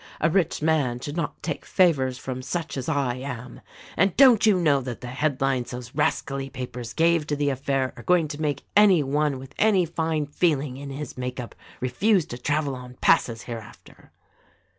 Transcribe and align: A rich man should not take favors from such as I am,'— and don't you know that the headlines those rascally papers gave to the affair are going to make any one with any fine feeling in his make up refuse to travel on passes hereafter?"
A 0.19 0.31
rich 0.31 0.63
man 0.63 0.99
should 0.99 1.15
not 1.15 1.43
take 1.43 1.63
favors 1.63 2.17
from 2.17 2.41
such 2.41 2.75
as 2.75 2.89
I 2.89 3.17
am,'— 3.17 3.61
and 3.95 4.17
don't 4.17 4.47
you 4.47 4.59
know 4.59 4.81
that 4.81 5.01
the 5.01 5.05
headlines 5.05 5.69
those 5.69 5.93
rascally 5.93 6.49
papers 6.49 6.93
gave 6.93 7.27
to 7.27 7.35
the 7.35 7.51
affair 7.51 7.93
are 7.95 8.01
going 8.01 8.27
to 8.29 8.41
make 8.41 8.63
any 8.75 9.03
one 9.03 9.37
with 9.37 9.53
any 9.59 9.85
fine 9.85 10.25
feeling 10.25 10.77
in 10.77 10.89
his 10.89 11.19
make 11.19 11.39
up 11.39 11.53
refuse 11.81 12.25
to 12.29 12.39
travel 12.39 12.73
on 12.75 12.95
passes 12.95 13.43
hereafter?" 13.43 14.11